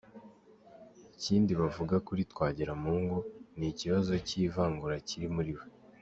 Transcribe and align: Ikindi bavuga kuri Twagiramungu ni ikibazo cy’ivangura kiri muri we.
Ikindi 1.15 1.51
bavuga 1.61 1.95
kuri 2.07 2.21
Twagiramungu 2.31 3.17
ni 3.57 3.67
ikibazo 3.71 4.11
cy’ivangura 4.27 4.95
kiri 5.07 5.27
muri 5.35 5.51
we. 5.57 5.65